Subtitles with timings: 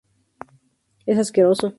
[1.05, 1.69] Es asqueroso.